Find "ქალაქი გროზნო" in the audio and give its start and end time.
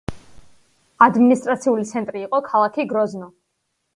2.49-3.31